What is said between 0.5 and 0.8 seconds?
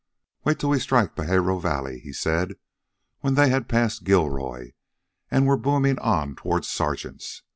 till we